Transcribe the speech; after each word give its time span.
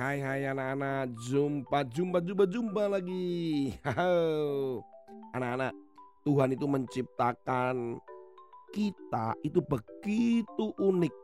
hai 0.00 0.18
hai 0.24 0.48
anak-anak. 0.48 1.12
Jumpa 1.28 1.84
jumpa 1.92 2.24
jumpa 2.24 2.44
jumpa 2.48 2.82
lagi. 2.88 3.68
Anak-anak 5.36 5.76
Tuhan 6.24 6.56
itu 6.56 6.64
menciptakan 6.64 8.00
kita 8.72 9.36
itu 9.44 9.60
begitu 9.60 10.72
unik. 10.80 11.14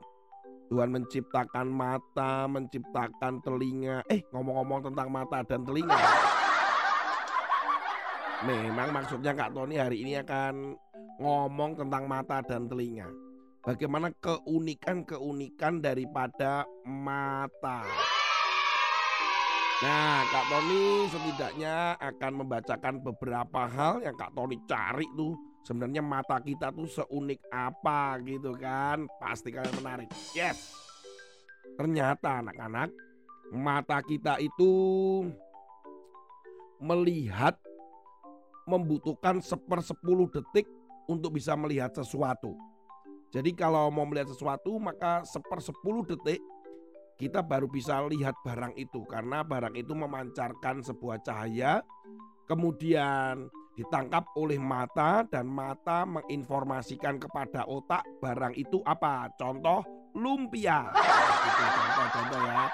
Tuhan 0.66 0.92
menciptakan 0.92 1.66
mata, 1.72 2.44
menciptakan 2.50 3.40
telinga. 3.40 4.04
Eh 4.12 4.20
ngomong-ngomong 4.34 4.92
tentang 4.92 5.08
mata 5.08 5.40
dan 5.46 5.64
telinga. 5.64 5.96
Memang 8.44 8.92
maksudnya 8.92 9.32
Kak 9.32 9.56
Tony 9.56 9.80
hari 9.80 10.04
ini 10.04 10.20
akan 10.20 10.76
ngomong 11.16 11.80
tentang 11.80 12.04
mata 12.04 12.44
dan 12.44 12.68
telinga. 12.68 13.08
Bagaimana 13.64 14.12
keunikan-keunikan 14.20 15.80
daripada 15.82 16.68
mata 16.84 17.82
Nah, 19.76 20.24
Kak 20.32 20.48
Tony 20.48 21.04
setidaknya 21.12 22.00
akan 22.00 22.32
membacakan 22.40 22.96
beberapa 23.04 23.68
hal 23.68 24.00
yang 24.00 24.16
Kak 24.16 24.32
Tony 24.32 24.56
cari 24.64 25.04
tuh. 25.12 25.36
Sebenarnya 25.68 26.00
mata 26.00 26.40
kita 26.40 26.72
tuh 26.72 26.88
seunik 26.88 27.44
apa 27.52 28.16
gitu 28.24 28.56
kan. 28.56 29.04
Pasti 29.20 29.52
kalian 29.52 29.76
menarik. 29.84 30.08
Yes. 30.32 30.72
Ternyata 31.76 32.40
anak-anak, 32.40 32.88
mata 33.52 34.00
kita 34.00 34.40
itu 34.40 34.72
melihat 36.80 37.60
membutuhkan 38.64 39.44
sepersepuluh 39.44 40.32
detik 40.32 40.64
untuk 41.04 41.36
bisa 41.36 41.52
melihat 41.52 41.92
sesuatu. 41.92 42.56
Jadi 43.28 43.52
kalau 43.52 43.92
mau 43.92 44.08
melihat 44.08 44.32
sesuatu 44.32 44.80
maka 44.80 45.20
sepersepuluh 45.28 46.08
detik 46.08 46.40
kita 47.16 47.40
baru 47.40 47.66
bisa 47.68 48.04
lihat 48.06 48.36
barang 48.44 48.76
itu 48.76 49.04
karena 49.08 49.40
barang 49.40 49.72
itu 49.72 49.92
memancarkan 49.96 50.84
sebuah 50.84 51.24
cahaya 51.24 51.80
kemudian 52.44 53.48
ditangkap 53.76 54.24
oleh 54.40 54.56
mata 54.56 55.20
dan 55.28 55.44
mata 55.44 56.08
menginformasikan 56.08 57.20
kepada 57.20 57.68
otak 57.68 58.00
barang 58.24 58.56
itu 58.56 58.80
apa. 58.88 59.28
Contoh 59.36 59.84
lumpia. 60.16 60.88
Itu 61.46 61.64
contoh-contoh 61.76 62.40
ya. 62.40 62.64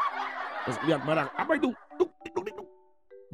Terus 0.63 0.79
lihat 0.87 1.03
barang 1.03 1.29
apa 1.35 1.53
itu? 1.59 1.75
Tuk 1.99 2.11
tuk 2.23 2.47
tuk 2.55 2.69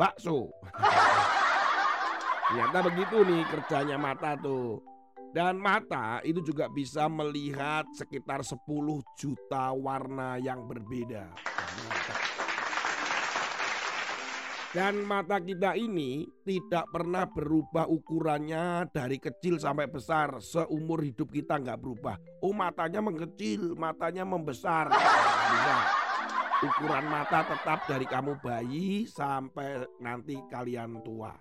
bakso. 0.01 0.49
Ternyata 2.49 2.79
begitu 2.89 3.17
nih 3.29 3.45
kerjanya 3.53 3.97
mata 4.01 4.33
tuh 4.41 4.81
dan 5.29 5.61
mata 5.61 6.25
itu 6.25 6.41
juga 6.41 6.73
bisa 6.73 7.05
melihat 7.07 7.85
sekitar 7.93 8.41
10 8.41 8.65
juta 9.17 9.77
warna 9.77 10.41
yang 10.41 10.65
berbeda. 10.65 11.29
Dan 14.69 15.01
mata 15.09 15.41
kita 15.41 15.73
ini 15.81 16.29
tidak 16.45 16.93
pernah 16.93 17.25
berubah 17.25 17.89
ukurannya 17.89 18.93
dari 18.93 19.17
kecil 19.17 19.57
sampai 19.57 19.89
besar. 19.89 20.45
Seumur 20.45 21.01
hidup 21.01 21.33
kita 21.33 21.57
nggak 21.57 21.81
berubah. 21.81 22.21
Oh 22.45 22.53
matanya 22.53 23.01
mengecil, 23.01 23.73
matanya 23.81 24.29
membesar. 24.29 24.93
Ukuran 26.59 27.07
mata 27.09 27.49
tetap 27.49 27.89
dari 27.89 28.05
kamu 28.05 28.45
bayi 28.45 29.09
sampai 29.09 29.89
nanti 30.05 30.37
kalian 30.53 31.01
tua. 31.01 31.33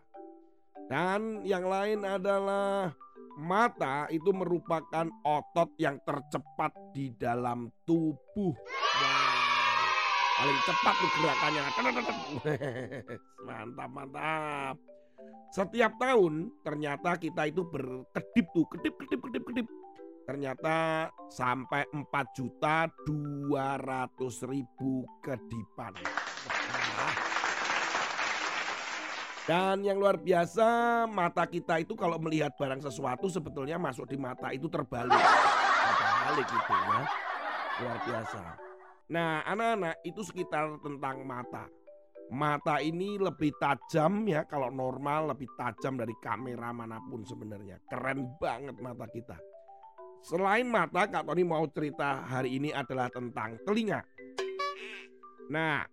Dan 0.87 1.43
yang 1.43 1.67
lain 1.67 2.07
adalah 2.07 2.95
mata 3.37 4.09
itu 4.09 4.33
merupakan 4.33 5.05
otot 5.21 5.69
yang 5.77 6.01
tercepat 6.01 6.73
di 6.89 7.13
dalam 7.13 7.69
tubuh. 7.85 8.53
Wow. 8.57 9.37
Paling 10.37 10.59
cepat 10.65 10.95
tuh 10.97 11.09
gerakannya. 11.17 11.61
mantap, 13.47 13.89
mantap. 13.89 14.75
Setiap 15.53 15.97
tahun 15.97 16.53
ternyata 16.61 17.17
kita 17.17 17.49
itu 17.49 17.65
berkedip 17.65 18.45
tuh, 18.53 18.65
kedip, 18.69 18.93
kedip, 19.01 19.21
kedip, 19.21 19.43
kedip. 19.45 19.67
Ternyata 20.27 21.07
sampai 21.31 21.87
4 21.89 22.37
juta 22.37 22.85
200 23.07 24.51
ribu 24.51 25.07
kedipan. 25.23 25.95
Dan 29.47 29.79
yang 29.79 29.95
luar 29.95 30.19
biasa 30.19 31.07
mata 31.07 31.47
kita 31.47 31.79
itu 31.79 31.95
kalau 31.95 32.19
melihat 32.19 32.51
barang 32.59 32.83
sesuatu 32.83 33.31
sebetulnya 33.31 33.79
masuk 33.79 34.03
di 34.03 34.19
mata 34.19 34.51
itu 34.51 34.67
terbalik. 34.67 35.15
Terbalik 35.15 36.47
gitu 36.51 36.73
ya. 36.75 37.01
Luar 37.79 37.97
biasa. 38.03 38.41
Nah 39.07 39.47
anak-anak 39.47 40.03
itu 40.03 40.19
sekitar 40.27 40.83
tentang 40.83 41.23
mata. 41.23 41.63
Mata 42.27 42.83
ini 42.83 43.15
lebih 43.15 43.55
tajam 43.55 44.27
ya 44.27 44.43
kalau 44.43 44.67
normal 44.67 45.31
lebih 45.31 45.47
tajam 45.55 45.95
dari 45.95 46.11
kamera 46.19 46.75
mana 46.75 46.99
pun 47.07 47.23
sebenarnya. 47.23 47.79
Keren 47.87 48.27
banget 48.43 48.75
mata 48.83 49.07
kita. 49.07 49.39
Selain 50.27 50.67
mata 50.67 51.07
Kak 51.07 51.23
Tony 51.23 51.47
mau 51.47 51.63
cerita 51.71 52.19
hari 52.27 52.59
ini 52.59 52.75
adalah 52.75 53.07
tentang 53.07 53.55
telinga. 53.63 54.03
Nah 55.47 55.87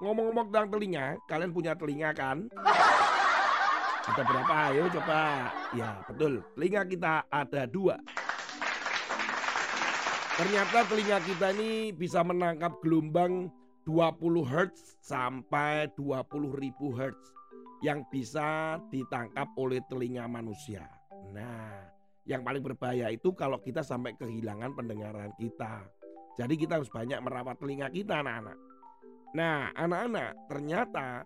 Ngomong-ngomong 0.00 0.48
tentang 0.48 0.68
telinga, 0.72 1.06
kalian 1.28 1.52
punya 1.52 1.76
telinga 1.76 2.10
kan? 2.16 2.48
Ada 4.10 4.22
berapa? 4.24 4.54
Ayo 4.72 4.88
coba. 4.96 5.20
Ya 5.76 6.00
betul, 6.08 6.42
telinga 6.56 6.82
kita 6.88 7.12
ada 7.30 7.62
dua. 7.68 8.00
Ternyata 10.40 10.88
telinga 10.88 11.18
kita 11.20 11.52
ini 11.52 11.92
bisa 11.92 12.24
menangkap 12.24 12.80
gelombang 12.80 13.52
20 13.84 14.40
Hz 14.40 15.04
sampai 15.04 15.92
20 15.94 16.16
ribu 16.58 16.96
Hz 16.96 17.14
yang 17.84 18.02
bisa 18.08 18.80
ditangkap 18.88 19.52
oleh 19.60 19.84
telinga 19.86 20.24
manusia. 20.26 20.88
Nah, 21.30 21.86
yang 22.24 22.40
paling 22.40 22.64
berbahaya 22.64 23.12
itu 23.12 23.36
kalau 23.36 23.60
kita 23.60 23.84
sampai 23.84 24.16
kehilangan 24.16 24.72
pendengaran 24.74 25.30
kita. 25.36 25.86
Jadi 26.40 26.56
kita 26.56 26.80
harus 26.80 26.88
banyak 26.88 27.20
merawat 27.20 27.60
telinga 27.60 27.92
kita 27.92 28.24
anak-anak. 28.24 28.69
Nah, 29.30 29.70
anak-anak, 29.78 30.50
ternyata 30.50 31.22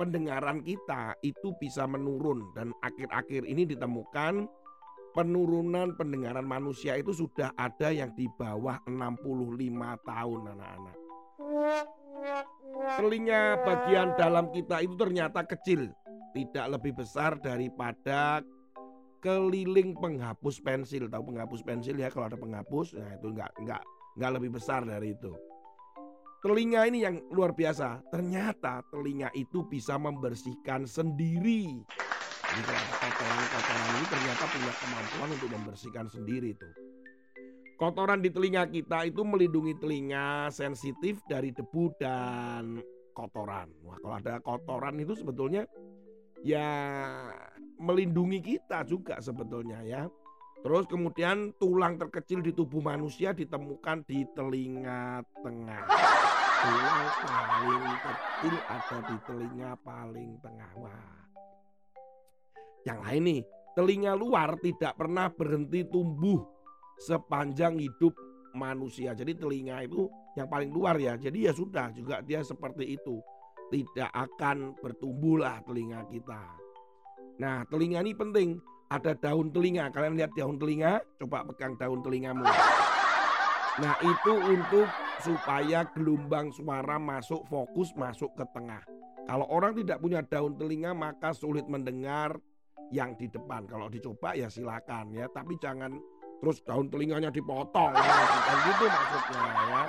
pendengaran 0.00 0.64
kita 0.64 1.12
itu 1.20 1.52
bisa 1.60 1.84
menurun 1.84 2.50
dan 2.56 2.72
akhir-akhir 2.80 3.44
ini 3.44 3.68
ditemukan 3.68 4.48
penurunan 5.14 5.94
pendengaran 5.94 6.42
manusia 6.42 6.98
itu 6.98 7.14
sudah 7.14 7.54
ada 7.54 7.94
yang 7.94 8.10
di 8.18 8.26
bawah 8.34 8.82
65 8.88 10.08
tahun 10.08 10.40
anak-anak. 10.56 10.96
Telinga 12.98 13.42
bagian 13.62 14.08
dalam 14.18 14.50
kita 14.50 14.82
itu 14.82 14.98
ternyata 14.98 15.46
kecil, 15.46 15.92
tidak 16.34 16.66
lebih 16.80 16.98
besar 16.98 17.38
daripada 17.38 18.42
keliling 19.22 19.94
penghapus 19.94 20.58
pensil. 20.64 21.06
Tahu 21.06 21.22
penghapus 21.30 21.60
pensil 21.62 21.94
ya 22.00 22.10
kalau 22.10 22.26
ada 22.26 22.40
penghapus, 22.40 22.98
nah 22.98 23.14
itu 23.14 23.30
enggak 23.30 23.52
enggak 23.62 23.82
enggak 24.18 24.32
lebih 24.34 24.50
besar 24.58 24.82
dari 24.82 25.14
itu. 25.14 25.30
Telinga 26.44 26.84
ini 26.84 27.00
yang 27.00 27.24
luar 27.32 27.56
biasa. 27.56 28.04
Ternyata 28.12 28.84
telinga 28.92 29.32
itu 29.32 29.64
bisa 29.64 29.96
membersihkan 29.96 30.84
sendiri. 30.84 31.80
Kotoran-kotoran 33.00 33.90
ini 33.96 34.04
ternyata 34.12 34.44
punya 34.52 34.72
kemampuan 34.76 35.28
untuk 35.32 35.48
membersihkan 35.56 36.06
sendiri 36.12 36.52
itu. 36.52 36.68
Kotoran 37.80 38.20
di 38.20 38.28
telinga 38.28 38.68
kita 38.68 39.08
itu 39.08 39.24
melindungi 39.24 39.72
telinga 39.80 40.52
sensitif 40.52 41.24
dari 41.24 41.48
debu 41.48 41.96
dan 41.96 42.76
kotoran. 43.16 43.72
Wah 43.80 43.96
kalau 44.04 44.14
ada 44.20 44.36
kotoran 44.44 45.00
itu 45.00 45.16
sebetulnya 45.16 45.64
ya 46.44 46.68
melindungi 47.80 48.44
kita 48.44 48.84
juga 48.84 49.16
sebetulnya 49.16 49.80
ya. 49.80 50.12
Terus 50.60 50.84
kemudian 50.92 51.56
tulang 51.56 51.96
terkecil 51.96 52.44
di 52.44 52.52
tubuh 52.52 52.84
manusia 52.84 53.32
ditemukan 53.32 54.04
di 54.04 54.28
telinga 54.36 55.24
tengah. 55.40 55.84
Tulang 56.64 57.08
paling 57.20 57.84
kecil 58.00 58.54
ada 58.72 58.98
di 59.04 59.16
telinga 59.28 59.70
paling 59.84 60.30
tengah. 60.40 60.72
Wah. 60.80 61.12
Yang 62.88 62.98
lain 63.04 63.22
nih, 63.28 63.40
telinga 63.76 64.12
luar 64.16 64.56
tidak 64.64 64.96
pernah 64.96 65.28
berhenti 65.28 65.84
tumbuh 65.84 66.40
sepanjang 67.04 67.76
hidup 67.76 68.16
manusia. 68.56 69.12
Jadi 69.12 69.36
telinga 69.36 69.84
itu 69.84 70.08
yang 70.40 70.48
paling 70.48 70.72
luar 70.72 70.96
ya. 70.96 71.20
Jadi 71.20 71.44
ya 71.44 71.52
sudah 71.52 71.92
juga 71.92 72.24
dia 72.24 72.40
seperti 72.40 72.96
itu. 72.96 73.20
Tidak 73.68 74.08
akan 74.08 74.80
bertumbuhlah 74.80 75.60
telinga 75.68 76.08
kita. 76.08 76.42
Nah 77.44 77.66
telinga 77.68 78.00
ini 78.00 78.16
penting 78.16 78.56
ada 78.88 79.12
daun 79.12 79.52
telinga. 79.52 79.92
Kalian 79.92 80.16
lihat 80.16 80.32
daun 80.32 80.56
telinga? 80.56 81.04
Coba 81.20 81.44
pegang 81.44 81.76
daun 81.76 82.00
telingamu. 82.00 82.48
Nah 83.74 83.94
itu 84.02 84.32
untuk 84.54 84.86
supaya 85.18 85.82
gelombang 85.90 86.54
suara 86.54 87.00
masuk 87.00 87.42
fokus 87.50 87.90
masuk 87.98 88.30
ke 88.38 88.44
tengah. 88.54 88.82
Kalau 89.24 89.48
orang 89.48 89.74
tidak 89.74 89.98
punya 89.98 90.20
daun 90.20 90.54
telinga 90.54 90.92
maka 90.92 91.32
sulit 91.32 91.64
mendengar 91.66 92.36
yang 92.92 93.16
di 93.16 93.26
depan. 93.26 93.64
Kalau 93.64 93.88
dicoba 93.88 94.36
ya 94.36 94.46
silakan 94.52 95.10
ya, 95.16 95.26
tapi 95.32 95.56
jangan 95.58 95.96
terus 96.38 96.60
daun 96.62 96.86
telinganya 96.92 97.32
dipotong. 97.32 97.90
Ya. 97.96 98.04
Bukan 98.04 98.58
gitu 98.68 98.84
maksudnya 98.86 99.42
ya. 99.42 99.82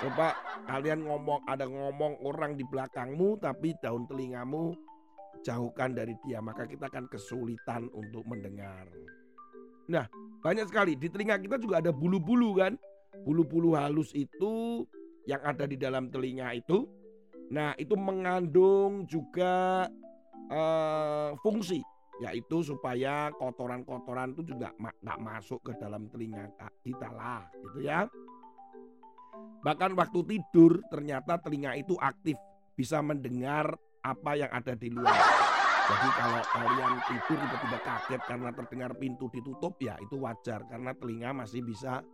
Coba 0.00 0.28
kalian 0.68 1.00
ngomong, 1.04 1.40
ada 1.48 1.64
ngomong 1.66 2.20
orang 2.24 2.56
di 2.56 2.64
belakangmu 2.64 3.40
tapi 3.40 3.74
daun 3.80 4.06
telingamu 4.06 4.76
jauhkan 5.40 5.96
dari 5.96 6.12
dia, 6.20 6.38
maka 6.44 6.68
kita 6.68 6.92
akan 6.92 7.08
kesulitan 7.08 7.88
untuk 7.96 8.28
mendengar. 8.28 8.84
Nah, 9.88 10.04
banyak 10.44 10.68
sekali 10.68 10.94
di 11.00 11.08
telinga 11.08 11.40
kita 11.40 11.56
juga 11.56 11.80
ada 11.80 11.90
bulu-bulu 11.90 12.60
kan? 12.60 12.76
Bulu-bulu 13.26 13.76
halus 13.76 14.12
itu 14.16 14.84
yang 15.28 15.40
ada 15.44 15.68
di 15.68 15.76
dalam 15.76 16.08
telinga 16.08 16.52
itu. 16.56 16.88
Nah, 17.50 17.74
itu 17.76 17.98
mengandung 17.98 19.04
juga 19.10 19.86
uh, 20.50 21.34
fungsi 21.42 21.82
yaitu 22.20 22.60
supaya 22.60 23.32
kotoran-kotoran 23.40 24.36
itu 24.36 24.52
juga 24.52 24.76
nggak 24.76 25.18
masuk 25.24 25.64
ke 25.64 25.72
dalam 25.80 26.04
telinga 26.12 26.52
kita 26.84 27.08
lah 27.16 27.48
gitu 27.64 27.80
ya. 27.80 28.04
Bahkan 29.64 29.96
waktu 29.96 30.20
tidur 30.28 30.84
ternyata 30.92 31.40
telinga 31.40 31.72
itu 31.80 31.96
aktif, 31.96 32.36
bisa 32.76 33.00
mendengar 33.00 33.72
apa 34.04 34.36
yang 34.36 34.52
ada 34.52 34.76
di 34.76 34.92
luar. 34.92 35.16
Jadi 35.90 36.08
kalau 36.12 36.42
kalian 36.54 36.94
tidur 37.08 37.38
tiba-tiba 37.40 37.78
kaget 37.82 38.22
karena 38.28 38.50
terdengar 38.52 38.92
pintu 39.00 39.26
ditutup 39.32 39.74
ya 39.80 39.96
itu 39.98 40.20
wajar 40.20 40.62
karena 40.68 40.92
telinga 40.94 41.30
masih 41.34 41.64
bisa 41.64 42.04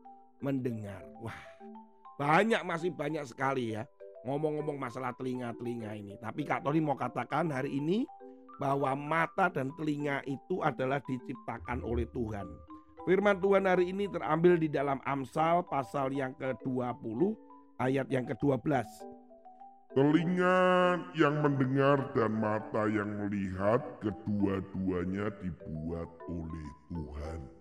mendengar. 0.41 1.03
Wah, 1.21 1.41
banyak 2.17 2.63
masih 2.65 2.93
banyak 2.93 3.25
sekali 3.29 3.77
ya 3.77 3.85
ngomong-ngomong 4.27 4.77
masalah 4.77 5.15
telinga-telinga 5.15 5.95
ini. 5.95 6.15
Tapi 6.19 6.43
Kak 6.43 6.67
Tony 6.67 6.83
mau 6.83 6.99
katakan 6.99 7.49
hari 7.55 7.79
ini 7.79 8.03
bahwa 8.59 8.93
mata 8.99 9.47
dan 9.47 9.71
telinga 9.79 10.21
itu 10.27 10.61
adalah 10.67 10.99
diciptakan 11.07 11.87
oleh 11.87 12.11
Tuhan. 12.11 12.51
Firman 13.07 13.39
Tuhan 13.39 13.71
hari 13.71 13.95
ini 13.95 14.11
terambil 14.11 14.59
di 14.59 14.67
dalam 14.67 14.99
Amsal 15.07 15.63
pasal 15.71 16.11
yang 16.11 16.35
ke-20 16.35 17.39
ayat 17.79 18.11
yang 18.11 18.27
ke-12. 18.27 18.67
Telinga 19.95 20.59
yang 21.15 21.41
mendengar 21.41 22.11
dan 22.13 22.35
mata 22.37 22.85
yang 22.91 23.09
melihat 23.25 23.81
kedua-duanya 24.03 25.31
dibuat 25.41 26.11
oleh 26.29 26.69
Tuhan. 26.91 27.56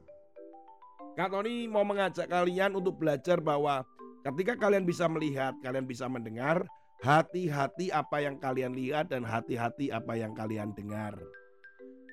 Kak 1.15 1.31
Tony 1.31 1.63
mau 1.71 1.87
mengajak 1.87 2.27
kalian 2.27 2.75
untuk 2.75 2.99
belajar 2.99 3.39
bahwa 3.39 3.87
ketika 4.27 4.59
kalian 4.59 4.83
bisa 4.83 5.07
melihat, 5.07 5.55
kalian 5.63 5.87
bisa 5.87 6.11
mendengar, 6.11 6.67
hati-hati 6.99 7.87
apa 7.87 8.19
yang 8.19 8.35
kalian 8.35 8.75
lihat 8.75 9.15
dan 9.15 9.23
hati-hati 9.23 9.95
apa 9.95 10.19
yang 10.19 10.35
kalian 10.35 10.75
dengar. 10.75 11.15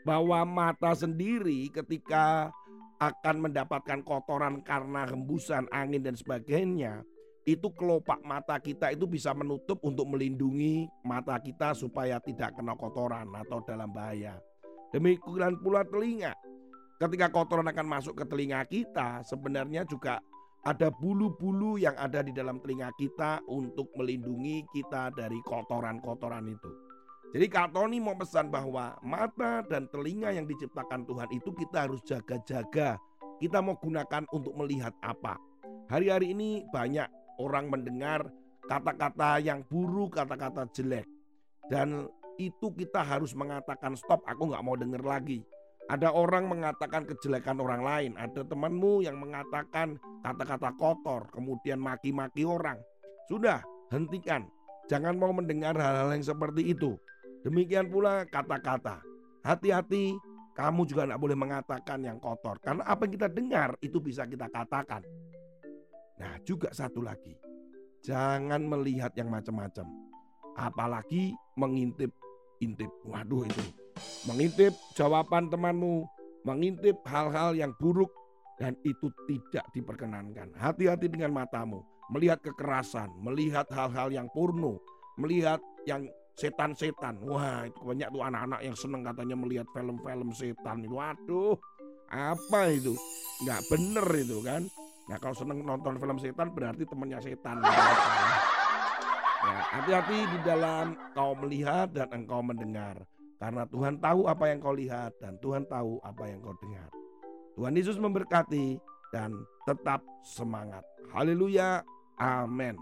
Bahwa 0.07 0.47
mata 0.47 0.95
sendiri 0.95 1.67
ketika 1.75 2.55
akan 3.03 3.51
mendapatkan 3.51 4.07
kotoran 4.07 4.63
karena 4.63 5.03
hembusan 5.11 5.67
angin 5.75 6.07
dan 6.07 6.15
sebagainya, 6.15 7.03
itu 7.43 7.75
kelopak 7.75 8.23
mata 8.23 8.55
kita 8.63 8.95
itu 8.95 9.11
bisa 9.11 9.35
menutup 9.35 9.83
untuk 9.83 10.07
melindungi 10.15 10.87
mata 11.03 11.43
kita 11.43 11.75
supaya 11.75 12.23
tidak 12.23 12.55
kena 12.55 12.79
kotoran 12.79 13.27
atau 13.35 13.59
dalam 13.67 13.91
bahaya. 13.91 14.39
Demikian 14.95 15.59
pula 15.59 15.83
telinga. 15.83 16.39
Ketika 17.03 17.35
kotoran 17.35 17.67
akan 17.67 17.99
masuk 17.99 18.15
ke 18.15 18.25
telinga 18.31 18.63
kita, 18.71 19.27
sebenarnya 19.27 19.83
juga 19.83 20.23
ada 20.63 20.87
bulu-bulu 20.87 21.75
yang 21.75 21.99
ada 21.99 22.23
di 22.23 22.31
dalam 22.31 22.63
telinga 22.63 22.95
kita 22.95 23.43
untuk 23.51 23.91
melindungi 23.99 24.63
kita 24.71 25.11
dari 25.11 25.43
kotoran-kotoran 25.43 26.47
itu. 26.47 26.71
Jadi 27.35 27.47
Kak 27.51 27.75
Tony 27.75 27.99
mau 27.99 28.15
pesan 28.15 28.55
bahwa 28.55 28.95
mata 29.03 29.67
dan 29.67 29.91
telinga 29.91 30.31
yang 30.31 30.47
diciptakan 30.47 31.03
Tuhan 31.03 31.27
itu 31.35 31.51
kita 31.51 31.91
harus 31.91 31.99
jaga-jaga. 32.07 32.95
Kita 33.43 33.59
mau 33.59 33.75
gunakan 33.83 34.23
untuk 34.31 34.55
melihat 34.55 34.95
apa. 35.03 35.35
Hari-hari 35.91 36.31
ini 36.31 36.63
banyak 36.71 37.11
orang 37.43 37.67
mendengar 37.67 38.31
kata-kata 38.71 39.43
yang 39.43 39.67
buruk, 39.67 40.23
kata-kata 40.23 40.71
jelek. 40.71 41.11
Dan 41.67 42.07
itu 42.39 42.71
kita 42.71 43.03
harus 43.03 43.35
mengatakan 43.35 43.99
stop, 43.99 44.23
aku 44.23 44.55
nggak 44.55 44.63
mau 44.63 44.79
dengar 44.79 45.03
lagi. 45.03 45.43
Ada 45.91 46.15
orang 46.15 46.47
mengatakan 46.47 47.03
kejelekan 47.07 47.59
orang 47.59 47.83
lain, 47.83 48.13
ada 48.15 48.47
temanmu 48.47 49.03
yang 49.03 49.19
mengatakan 49.19 49.99
kata-kata 50.23 50.71
kotor, 50.79 51.27
kemudian 51.35 51.83
maki-maki 51.83 52.47
orang. 52.47 52.79
Sudah, 53.27 53.61
hentikan. 53.91 54.47
Jangan 54.87 55.19
mau 55.19 55.35
mendengar 55.35 55.75
hal-hal 55.75 56.15
yang 56.15 56.23
seperti 56.23 56.75
itu. 56.75 56.95
Demikian 57.43 57.91
pula 57.91 58.23
kata-kata. 58.31 59.03
Hati-hati, 59.43 60.15
kamu 60.55 60.87
juga 60.87 61.09
tidak 61.09 61.21
boleh 61.21 61.37
mengatakan 61.37 61.99
yang 62.07 62.23
kotor. 62.23 62.61
Karena 62.63 62.87
apa 62.87 63.09
yang 63.09 63.13
kita 63.19 63.29
dengar 63.33 63.71
itu 63.83 63.99
bisa 63.99 64.23
kita 64.29 64.47
katakan. 64.53 65.03
Nah 66.23 66.39
juga 66.47 66.71
satu 66.71 67.03
lagi. 67.03 67.35
Jangan 68.07 68.63
melihat 68.69 69.11
yang 69.19 69.33
macam-macam. 69.33 69.87
Apalagi 70.55 71.35
mengintip-intip. 71.59 72.91
Waduh 73.09 73.49
itu. 73.49 73.82
Mengintip 74.29 74.73
jawaban 74.97 75.49
temanmu. 75.49 76.07
Mengintip 76.43 77.01
hal-hal 77.07 77.55
yang 77.57 77.73
buruk. 77.79 78.11
Dan 78.61 78.79
itu 78.87 79.11
tidak 79.27 79.67
diperkenankan. 79.75 80.55
Hati-hati 80.55 81.11
dengan 81.11 81.35
matamu. 81.35 81.83
Melihat 82.13 82.43
kekerasan. 82.45 83.11
Melihat 83.23 83.67
hal-hal 83.73 84.13
yang 84.13 84.29
purno. 84.31 84.79
Melihat 85.19 85.59
yang 85.89 86.07
setan-setan. 86.37 87.21
Wah, 87.27 87.69
itu 87.69 87.81
banyak 87.83 88.09
tuh 88.09 88.23
anak-anak 88.25 88.61
yang 88.65 88.77
seneng 88.77 89.03
katanya 89.05 89.37
melihat 89.37 89.67
film-film 89.73 90.31
setan 90.33 90.85
itu. 90.85 90.95
Waduh, 90.97 91.57
apa 92.09 92.61
itu? 92.73 92.97
Nggak 93.45 93.61
bener 93.69 94.07
itu 94.17 94.39
kan? 94.41 94.63
Nah, 95.11 95.17
kalau 95.19 95.35
seneng 95.37 95.67
nonton 95.67 95.99
film 95.99 96.17
setan 96.17 96.49
berarti 96.55 96.87
temannya 96.87 97.19
setan. 97.21 97.61
Ya, 97.61 99.55
hati-hati 99.77 100.19
di 100.31 100.39
dalam 100.47 100.95
kau 101.13 101.35
melihat 101.37 101.91
dan 101.91 102.09
engkau 102.15 102.41
mendengar. 102.41 103.03
Karena 103.43 103.67
Tuhan 103.67 103.99
tahu 103.99 104.31
apa 104.31 104.55
yang 104.55 104.63
kau 104.63 104.71
lihat 104.71 105.19
dan 105.19 105.35
Tuhan 105.43 105.67
tahu 105.67 105.99
apa 106.07 106.31
yang 106.31 106.39
kau 106.47 106.55
dengar. 106.63 106.87
Tuhan 107.59 107.75
Yesus 107.75 107.99
memberkati 107.99 108.79
dan 109.11 109.35
tetap 109.67 109.99
semangat. 110.23 110.87
Haleluya. 111.11 111.83
Amin. 112.23 112.79